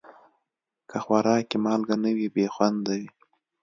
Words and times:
که 0.89 0.97
خوراک 1.03 1.43
کې 1.49 1.57
مالګه 1.65 1.95
نه 2.03 2.11
وي، 2.17 2.27
بې 2.35 2.45
خوند 2.53 2.81
وي. 2.97 3.05